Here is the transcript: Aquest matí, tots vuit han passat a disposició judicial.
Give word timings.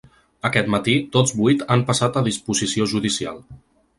Aquest 0.47 0.71
matí, 0.75 0.95
tots 1.15 1.33
vuit 1.41 1.61
han 1.75 1.85
passat 1.91 2.19
a 2.21 2.25
disposició 2.31 2.91
judicial. 2.97 3.41